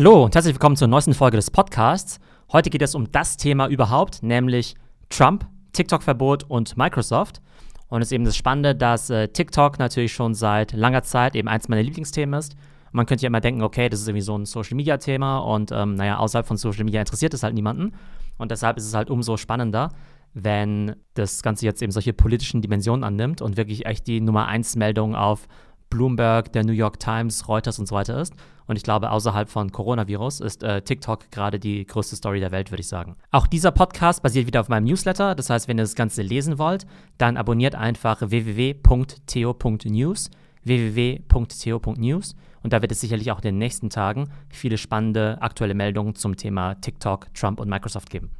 [0.00, 2.20] Hallo und herzlich willkommen zur neuesten Folge des Podcasts.
[2.50, 4.74] Heute geht es um das Thema überhaupt, nämlich
[5.10, 7.42] Trump, TikTok-Verbot und Microsoft.
[7.88, 11.48] Und es ist eben das Spannende, dass äh, TikTok natürlich schon seit langer Zeit eben
[11.48, 12.56] eins meiner Lieblingsthemen ist.
[12.92, 16.16] Man könnte ja immer denken, okay, das ist irgendwie so ein Social-Media-Thema und ähm, naja,
[16.16, 17.92] außerhalb von Social Media interessiert es halt niemanden.
[18.38, 19.90] Und deshalb ist es halt umso spannender,
[20.32, 24.76] wenn das Ganze jetzt eben solche politischen Dimensionen annimmt und wirklich echt die Nummer 1
[24.76, 25.46] Meldung auf
[25.90, 28.32] Bloomberg, der New York Times, Reuters und so weiter ist.
[28.70, 32.70] Und ich glaube, außerhalb von Coronavirus ist äh, TikTok gerade die größte Story der Welt,
[32.70, 33.16] würde ich sagen.
[33.32, 35.34] Auch dieser Podcast basiert wieder auf meinem Newsletter.
[35.34, 36.86] Das heißt, wenn ihr das Ganze lesen wollt,
[37.18, 38.70] dann abonniert einfach www.theo.news
[40.62, 46.14] www.theo.news und da wird es sicherlich auch in den nächsten Tagen viele spannende aktuelle Meldungen
[46.14, 48.30] zum Thema TikTok, Trump und Microsoft geben.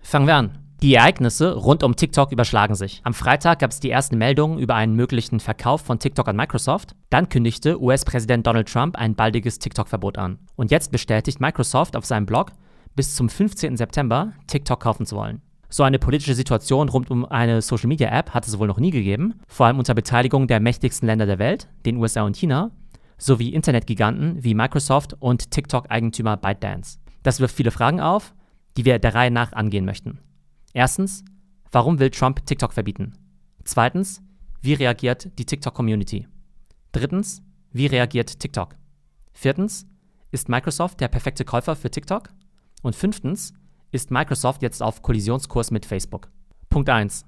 [0.00, 0.61] Fangen wir an.
[0.82, 3.02] Die Ereignisse rund um TikTok überschlagen sich.
[3.04, 6.96] Am Freitag gab es die ersten Meldungen über einen möglichen Verkauf von TikTok an Microsoft.
[7.08, 10.40] Dann kündigte US-Präsident Donald Trump ein baldiges TikTok-Verbot an.
[10.56, 12.50] Und jetzt bestätigt Microsoft auf seinem Blog,
[12.96, 13.76] bis zum 15.
[13.76, 15.40] September TikTok kaufen zu wollen.
[15.68, 19.66] So eine politische Situation rund um eine Social-Media-App hat es wohl noch nie gegeben, vor
[19.66, 22.72] allem unter Beteiligung der mächtigsten Länder der Welt, den USA und China,
[23.18, 26.98] sowie Internetgiganten wie Microsoft und TikTok-Eigentümer ByteDance.
[27.22, 28.34] Das wirft viele Fragen auf,
[28.76, 30.18] die wir der Reihe nach angehen möchten.
[30.74, 31.24] Erstens,
[31.70, 33.14] warum will Trump TikTok verbieten?
[33.64, 34.22] Zweitens,
[34.62, 36.26] wie reagiert die TikTok-Community?
[36.92, 37.42] Drittens,
[37.72, 38.76] wie reagiert TikTok?
[39.32, 39.86] Viertens,
[40.30, 42.30] ist Microsoft der perfekte Käufer für TikTok?
[42.82, 43.52] Und fünftens,
[43.90, 46.30] ist Microsoft jetzt auf Kollisionskurs mit Facebook?
[46.70, 47.26] Punkt 1.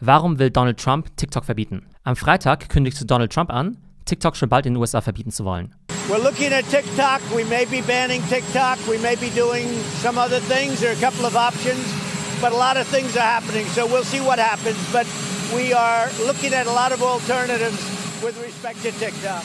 [0.00, 1.86] Warum will Donald Trump TikTok verbieten?
[2.02, 5.72] Am Freitag kündigte Donald Trump an, TikTok schon bald in den USA verbieten zu wollen.
[6.08, 7.20] We're looking at TikTok.
[7.32, 8.78] We may be banning TikTok.
[8.88, 9.68] We may be doing
[10.02, 10.80] some other things.
[10.80, 12.01] There are a couple of options
[12.42, 13.64] but a lot of things are happening.
[13.68, 14.76] So we'll see what happens.
[14.92, 15.06] But
[15.54, 17.78] we are looking at a lot of alternatives
[18.22, 19.42] with respect to TikTok.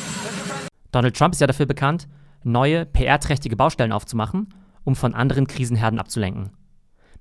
[0.91, 2.07] Donald Trump ist ja dafür bekannt,
[2.43, 6.49] neue, PR-trächtige Baustellen aufzumachen, um von anderen Krisenherden abzulenken.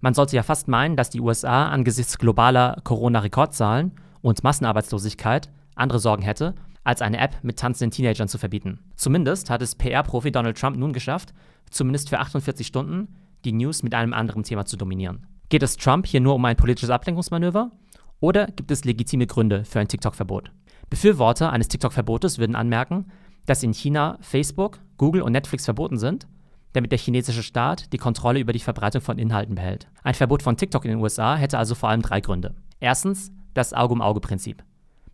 [0.01, 3.93] Man sollte ja fast meinen, dass die USA angesichts globaler Corona-Rekordzahlen
[4.23, 8.79] und Massenarbeitslosigkeit andere Sorgen hätte, als eine App mit tanzenden Teenagern zu verbieten.
[8.95, 11.35] Zumindest hat es PR-Profi Donald Trump nun geschafft,
[11.71, 13.09] zumindest für 48 Stunden
[13.45, 15.27] die News mit einem anderen Thema zu dominieren.
[15.49, 17.71] Geht es Trump hier nur um ein politisches Ablenkungsmanöver
[18.19, 20.51] oder gibt es legitime Gründe für ein TikTok-Verbot?
[20.91, 23.13] Befürworter eines TikTok-Verbotes würden anmerken,
[23.47, 26.27] dass in China Facebook, Google und Netflix verboten sind,
[26.73, 29.87] damit der chinesische Staat die Kontrolle über die Verbreitung von Inhalten behält.
[30.03, 32.57] Ein Verbot von TikTok in den USA hätte also vor allem drei Gründe.
[32.81, 34.65] Erstens das Auge-um-Auge-Prinzip.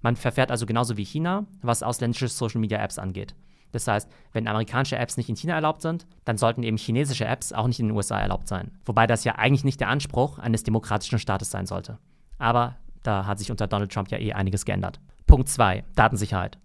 [0.00, 3.34] Man verfährt also genauso wie China, was ausländische Social-Media-Apps angeht.
[3.72, 7.53] Das heißt, wenn amerikanische Apps nicht in China erlaubt sind, dann sollten eben chinesische Apps
[7.53, 8.71] auch nicht in den USA erlaubt sein.
[8.84, 11.99] Wobei das ja eigentlich nicht der Anspruch eines demokratischen Staates sein sollte.
[12.38, 15.00] Aber da hat sich unter Donald Trump ja eh einiges geändert.
[15.27, 15.84] Punkt 2.
[15.94, 16.59] Datensicherheit.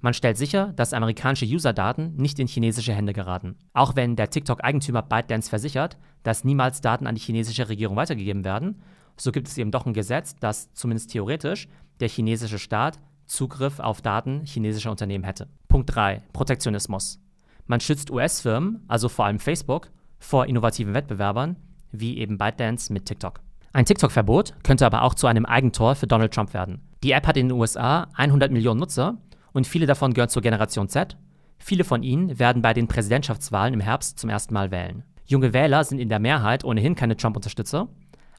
[0.00, 3.56] Man stellt sicher, dass amerikanische User-Daten nicht in chinesische Hände geraten.
[3.72, 8.82] Auch wenn der TikTok-Eigentümer ByteDance versichert, dass niemals Daten an die chinesische Regierung weitergegeben werden,
[9.16, 11.68] so gibt es eben doch ein Gesetz, dass zumindest theoretisch
[12.00, 15.48] der chinesische Staat Zugriff auf Daten chinesischer Unternehmen hätte.
[15.68, 16.22] Punkt 3.
[16.32, 17.20] Protektionismus.
[17.66, 21.56] Man schützt US-Firmen, also vor allem Facebook, vor innovativen Wettbewerbern,
[21.90, 23.40] wie eben ByteDance mit TikTok.
[23.72, 26.82] Ein TikTok-Verbot könnte aber auch zu einem Eigentor für Donald Trump werden.
[27.02, 29.16] Die App hat in den USA 100 Millionen Nutzer
[29.52, 31.16] und viele davon gehören zur Generation Z.
[31.58, 35.04] Viele von ihnen werden bei den Präsidentschaftswahlen im Herbst zum ersten Mal wählen.
[35.24, 37.88] Junge Wähler sind in der Mehrheit ohnehin keine Trump-Unterstützer.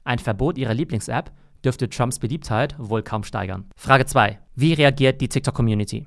[0.04, 1.32] Ein Verbot ihrer Lieblings-App
[1.64, 3.64] dürfte Trumps Beliebtheit wohl kaum steigern.
[3.76, 4.38] Frage 2.
[4.54, 6.06] Wie reagiert die TikTok-Community?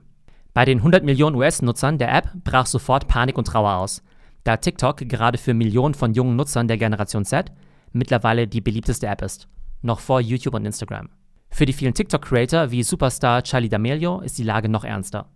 [0.53, 4.01] Bei den 100 Millionen US-Nutzern der App brach sofort Panik und Trauer aus,
[4.43, 7.51] da TikTok gerade für Millionen von jungen Nutzern der Generation Z
[7.91, 9.47] mittlerweile die beliebteste App ist,
[9.81, 11.09] noch vor YouTube und Instagram.
[11.49, 15.29] Für die vielen TikTok-Creator wie Superstar Charlie D'Amelio ist die Lage noch ernster.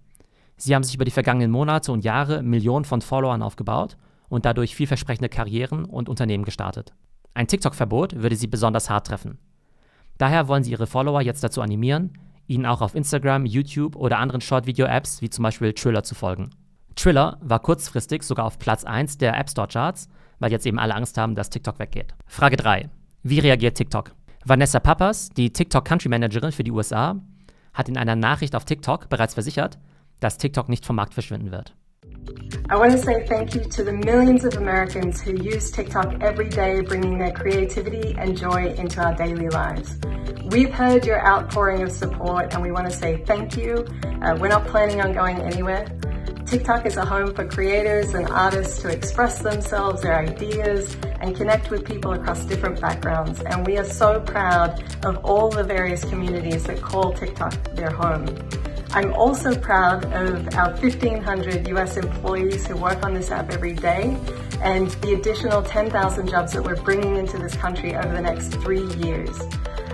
[0.58, 3.98] Sie haben sich über die vergangenen Monate und Jahre Millionen von Followern aufgebaut
[4.30, 6.94] und dadurch vielversprechende Karrieren und Unternehmen gestartet.
[7.34, 9.40] Ein TikTok-Verbot würde sie besonders hart treffen.
[10.22, 12.14] Daher wollen sie ihre Follower jetzt dazu animieren,
[12.46, 16.52] ihnen auch auf Instagram, YouTube oder anderen Short-Video-Apps wie zum Beispiel Triller zu folgen.
[16.96, 20.94] Triller war kurzfristig sogar auf Platz 1 der App Store Charts, weil jetzt eben alle
[20.94, 22.14] Angst haben, dass TikTok weggeht.
[22.28, 22.88] Frage 3.
[23.23, 24.12] Wie reagiert TikTok?
[24.46, 27.16] Vanessa Pappas, die TikTok Country Managerin für die USA,
[27.74, 29.79] hat in einer Nachricht auf TikTok bereits versichert,
[30.20, 31.74] dass TikTok nicht vom Markt verschwinden wird.
[32.72, 36.47] I want to say thank you to the millions of Americans who use TikTok every
[36.47, 39.97] day, bringing their creativity and joy into our daily lives.
[40.46, 43.85] We've heard your outpouring of support and we want to say thank you.
[44.22, 45.85] Uh, we're not planning on going anywhere.
[46.46, 51.72] TikTok is a home for creators and artists to express themselves, their ideas, and connect
[51.72, 53.41] with people across different backgrounds.
[53.41, 58.28] And we are so proud of all the various communities that call TikTok their home.
[58.93, 64.17] I'm also proud of our 1,500 US employees who work on this app every day
[64.61, 68.85] and the additional 10,000 jobs that we're bringing into this country over the next three
[68.96, 69.41] years.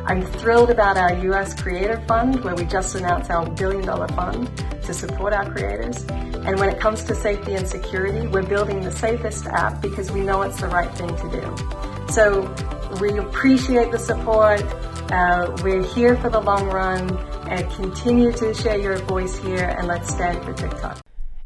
[0.05, 4.49] I'm thrilled about our US Creator Fund, where we just announced our billion dollar fund
[4.81, 6.03] to support our creators.
[6.47, 10.21] And when it comes to safety and security, we're building the safest app because we
[10.21, 12.11] know it's the right thing to do.
[12.11, 12.51] So
[12.99, 14.63] we appreciate the support.
[15.11, 17.09] Uh, we're here for the long run
[17.49, 20.97] and continue to share your voice here and let's stand for TikTok.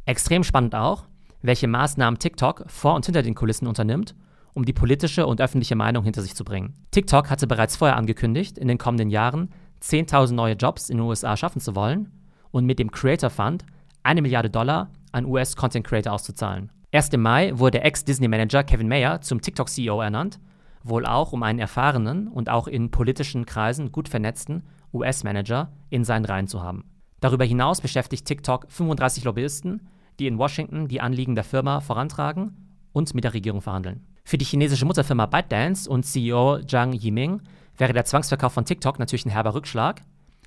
[0.05, 1.05] Extrem spannend auch,
[1.41, 4.15] welche Maßnahmen TikTok vor und hinter den Kulissen unternimmt,
[4.53, 6.73] um die politische und öffentliche Meinung hinter sich zu bringen.
[6.91, 9.49] TikTok hatte bereits vorher angekündigt, in den kommenden Jahren
[9.81, 12.11] 10.000 neue Jobs in den USA schaffen zu wollen
[12.51, 13.65] und mit dem Creator Fund
[14.03, 16.71] eine Milliarde Dollar an US-Content Creator auszuzahlen.
[16.91, 20.39] Erst im Mai wurde Ex-Disney-Manager Kevin Mayer zum TikTok-CEO ernannt,
[20.83, 26.25] wohl auch um einen erfahrenen und auch in politischen Kreisen gut vernetzten US-Manager in seinen
[26.25, 26.85] Reihen zu haben.
[27.19, 29.87] Darüber hinaus beschäftigt TikTok 35 Lobbyisten,
[30.19, 32.57] die in Washington die Anliegen der Firma vorantragen
[32.93, 34.05] und mit der Regierung verhandeln.
[34.23, 37.41] Für die chinesische Mutterfirma ByteDance und CEO Zhang Yiming
[37.77, 40.01] wäre der Zwangsverkauf von TikTok natürlich ein herber Rückschlag.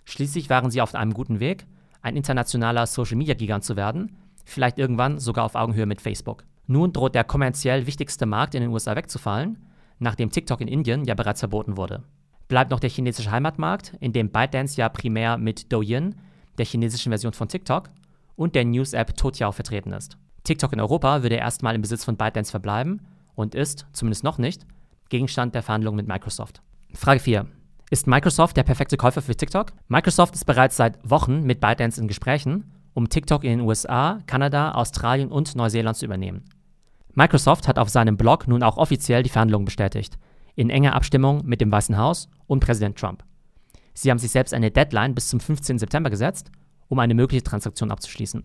[0.05, 1.67] Schließlich waren sie auf einem guten Weg,
[2.03, 6.45] ein internationaler Social-Media-Gigant zu werden, vielleicht irgendwann sogar auf Augenhöhe mit Facebook.
[6.67, 9.59] Nun droht der kommerziell wichtigste Markt in den USA wegzufallen,
[9.99, 12.03] nachdem TikTok in Indien ja bereits verboten wurde.
[12.49, 16.15] Bleibt noch der chinesische Heimatmarkt, in dem ByteDance ja primär mit Douyin,
[16.59, 17.91] der chinesischen Version von TikTok,
[18.37, 20.17] und der News-App Toutiao vertreten ist.
[20.45, 23.01] TikTok in Europa würde erstmal im Besitz von ByteDance verbleiben
[23.35, 24.67] und ist, zumindest noch nicht,
[25.09, 26.61] Gegenstand der Verhandlungen mit Microsoft.
[26.93, 27.47] Frage 4.
[27.91, 29.73] Ist Microsoft der perfekte Käufer für TikTok?
[29.89, 34.73] Microsoft ist bereits seit Wochen mit ByteDance in Gesprächen, um TikTok in den USA, Kanada,
[34.73, 36.45] Australien und Neuseeland zu übernehmen.
[37.13, 40.19] Microsoft hat auf seinem Blog nun auch offiziell die Verhandlungen bestätigt,
[40.57, 43.25] in enger Abstimmung mit dem Weißen Haus und Präsident Trump.
[43.95, 45.79] Sie haben sich selbst eine Deadline bis zum 15.
[45.79, 46.51] September gesetzt,
[46.89, 48.45] um eine mögliche Transaktion abzuschließen.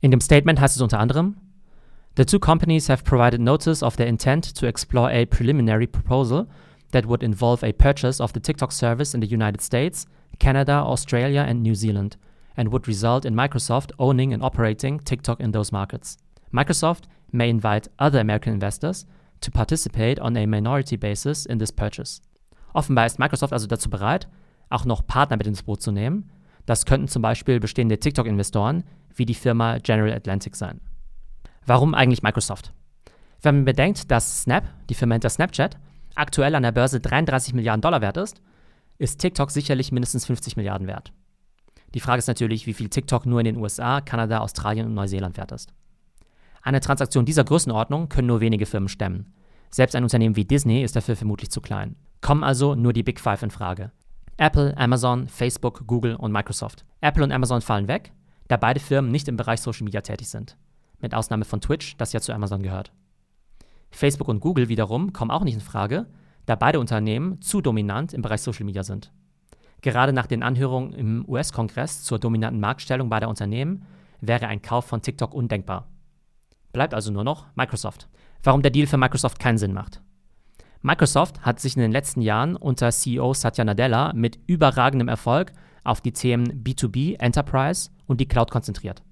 [0.00, 1.36] In dem Statement heißt es unter anderem,
[2.16, 6.46] The two companies have provided notice of their intent to explore a preliminary proposal
[6.92, 10.06] that would involve a purchase of the TikTok service in the United States,
[10.38, 12.16] Canada, Australia, and New Zealand,
[12.56, 16.16] and would result in Microsoft owning and operating TikTok in those markets.
[16.52, 19.06] Microsoft may invite other American investors
[19.40, 22.20] to participate on a minority basis in this purchase.
[22.72, 24.28] Offenbar ist Microsoft also dazu bereit,
[24.68, 26.30] auch noch Partner mit ins Boot zu nehmen.
[26.66, 28.84] Das könnten zum Beispiel bestehende TikTok-Investoren
[29.14, 30.80] wie die Firma General Atlantic sein.
[31.66, 32.72] Warum eigentlich Microsoft?
[33.42, 35.76] Wenn man bedenkt, dass Snap, die Firma hinter Snapchat,
[36.14, 38.40] aktuell an der Börse 33 Milliarden Dollar wert ist,
[38.98, 41.12] ist TikTok sicherlich mindestens 50 Milliarden wert.
[41.94, 45.36] Die Frage ist natürlich, wie viel TikTok nur in den USA, Kanada, Australien und Neuseeland
[45.36, 45.72] wert ist.
[46.64, 49.34] Eine Transaktion dieser Größenordnung können nur wenige Firmen stemmen.
[49.70, 51.94] Selbst ein Unternehmen wie Disney ist dafür vermutlich zu klein.
[52.22, 53.92] Kommen also nur die Big Five in Frage.
[54.38, 56.86] Apple, Amazon, Facebook, Google und Microsoft.
[57.02, 58.12] Apple und Amazon fallen weg,
[58.48, 60.56] da beide Firmen nicht im Bereich Social Media tätig sind.
[61.00, 62.92] Mit Ausnahme von Twitch, das ja zu Amazon gehört.
[63.90, 66.06] Facebook und Google wiederum kommen auch nicht in Frage,
[66.46, 69.12] da beide Unternehmen zu dominant im Bereich Social Media sind.
[69.82, 73.84] Gerade nach den Anhörungen im US-Kongress zur dominanten Marktstellung beider Unternehmen
[74.22, 75.88] wäre ein Kauf von TikTok undenkbar.
[76.74, 78.08] Bleibt also nur noch Microsoft.
[78.42, 80.02] Warum der Deal für Microsoft keinen Sinn macht.
[80.82, 85.52] Microsoft hat sich in den letzten Jahren unter CEO Satya Nadella mit überragendem Erfolg
[85.84, 89.04] auf die Themen B2B, Enterprise und die Cloud konzentriert.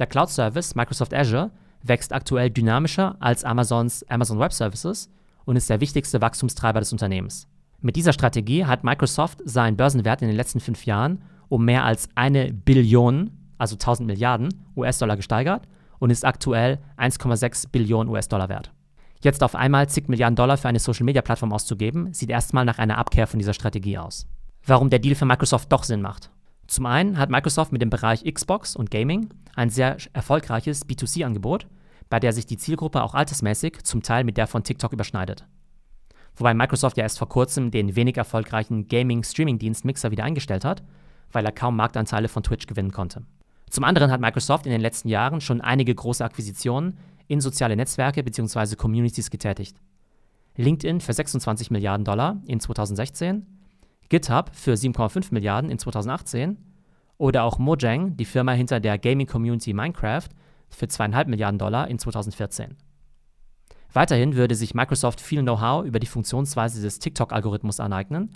[0.00, 1.52] Der Cloud-Service Microsoft Azure
[1.82, 5.08] wächst aktuell dynamischer als Amazons Amazon Web Services
[5.44, 7.46] und ist der wichtigste Wachstumstreiber des Unternehmens.
[7.80, 12.08] Mit dieser Strategie hat Microsoft seinen Börsenwert in den letzten fünf Jahren um mehr als
[12.16, 18.72] eine Billion, also 1000 Milliarden US-Dollar gesteigert und ist aktuell 1,6 Billionen US-Dollar wert.
[19.20, 23.26] Jetzt auf einmal zig Milliarden Dollar für eine Social-Media-Plattform auszugeben, sieht erstmal nach einer Abkehr
[23.26, 24.28] von dieser Strategie aus.
[24.64, 26.30] Warum der Deal für Microsoft doch Sinn macht.
[26.68, 31.66] Zum einen hat Microsoft mit dem Bereich Xbox und Gaming ein sehr erfolgreiches B2C-Angebot,
[32.10, 35.46] bei der sich die Zielgruppe auch altersmäßig zum Teil mit der von TikTok überschneidet.
[36.36, 40.84] Wobei Microsoft ja erst vor kurzem den wenig erfolgreichen Gaming-Streaming-Dienst Mixer wieder eingestellt hat,
[41.32, 43.24] weil er kaum Marktanteile von Twitch gewinnen konnte.
[43.70, 48.22] Zum anderen hat Microsoft in den letzten Jahren schon einige große Akquisitionen in soziale Netzwerke
[48.22, 48.76] bzw.
[48.76, 49.76] Communities getätigt.
[50.56, 53.46] LinkedIn für 26 Milliarden Dollar in 2016,
[54.08, 56.56] GitHub für 7,5 Milliarden in 2018
[57.18, 60.28] oder auch Mojang, die Firma hinter der Gaming-Community Minecraft,
[60.70, 62.76] für 2,5 Milliarden Dollar in 2014.
[63.92, 68.30] Weiterhin würde sich Microsoft viel Know-how über die Funktionsweise des TikTok-Algorithmus aneignen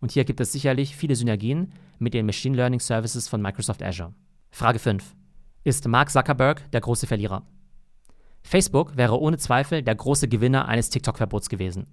[0.00, 4.12] und hier gibt es sicherlich viele Synergien mit den Machine Learning Services von Microsoft Azure.
[4.50, 5.14] Frage 5.
[5.64, 7.42] Ist Mark Zuckerberg der große Verlierer?
[8.42, 11.86] Facebook wäre ohne Zweifel der große Gewinner eines TikTok-Verbots gewesen.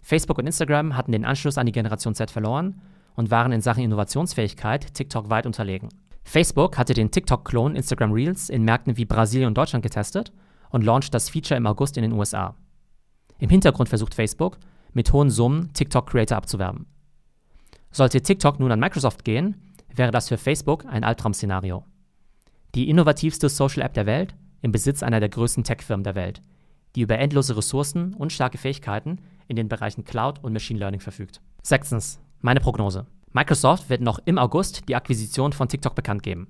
[0.00, 2.80] Facebook und Instagram hatten den Anschluss an die Generation Z verloren
[3.16, 5.88] und waren in Sachen Innovationsfähigkeit TikTok weit unterlegen.
[6.24, 10.32] Facebook hatte den TikTok-Klon Instagram Reels in Märkten wie Brasilien und Deutschland getestet
[10.70, 12.54] und launcht das Feature im August in den USA.
[13.38, 14.58] Im Hintergrund versucht Facebook,
[14.92, 16.86] mit hohen Summen TikTok-Creator abzuwerben.
[17.90, 19.56] Sollte TikTok nun an Microsoft gehen,
[19.94, 21.84] wäre das für Facebook ein Albtraum-Szenario.
[22.74, 26.42] Die innovativste Social-App der Welt im Besitz einer der größten Tech-Firmen der Welt,
[26.94, 31.40] die über endlose Ressourcen und starke Fähigkeiten in den Bereichen Cloud und Machine Learning verfügt.
[31.62, 33.06] Sechstens, meine Prognose.
[33.32, 36.48] Microsoft wird noch im August die Akquisition von TikTok bekannt geben.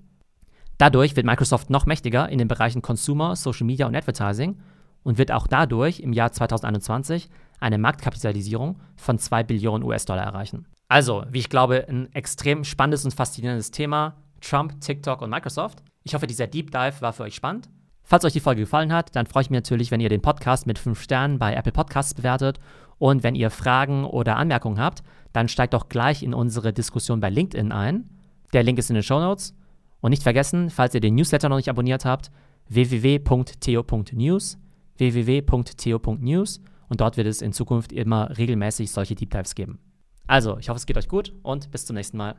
[0.79, 4.59] Dadurch wird Microsoft noch mächtiger in den Bereichen Consumer, Social Media und Advertising
[5.03, 7.29] und wird auch dadurch im Jahr 2021
[7.61, 10.67] eine Marktkapitalisierung von 2 Billionen US-Dollar erreichen.
[10.89, 14.17] Also, wie ich glaube, ein extrem spannendes und faszinierendes Thema.
[14.41, 15.83] Trump, TikTok und Microsoft.
[16.09, 17.69] Ich hoffe, dieser Deep Dive war für euch spannend.
[18.03, 20.67] Falls euch die Folge gefallen hat, dann freue ich mich natürlich, wenn ihr den Podcast
[20.67, 22.59] mit 5 Sternen bei Apple Podcasts bewertet.
[22.97, 25.03] Und wenn ihr Fragen oder Anmerkungen habt,
[25.35, 28.09] dann steigt doch gleich in unsere Diskussion bei LinkedIn ein.
[28.55, 29.55] Der Link ist in den Show Notes.
[30.01, 32.31] Und nicht vergessen, falls ihr den Newsletter noch nicht abonniert habt,
[32.71, 34.59] www.theo.news,
[34.97, 39.79] www.theo.news und dort wird es in Zukunft immer regelmäßig solche Deep Dives geben.
[40.27, 42.37] Also, ich hoffe, es geht euch gut und bis zum nächsten Mal.